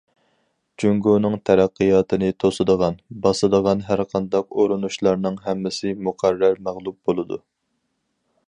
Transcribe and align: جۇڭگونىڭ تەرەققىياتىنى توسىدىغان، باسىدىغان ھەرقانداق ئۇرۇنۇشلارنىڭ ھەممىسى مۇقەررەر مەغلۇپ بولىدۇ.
جۇڭگونىڭ 0.83 1.35
تەرەققىياتىنى 1.49 2.29
توسىدىغان، 2.43 2.97
باسىدىغان 3.25 3.85
ھەرقانداق 3.91 4.59
ئۇرۇنۇشلارنىڭ 4.63 5.41
ھەممىسى 5.45 5.97
مۇقەررەر 6.09 6.61
مەغلۇپ 6.71 6.99
بولىدۇ. 7.11 7.43